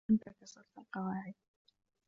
أنتَ 0.09 0.29
كسرتَ 0.29 0.67
القواعد. 0.77 1.33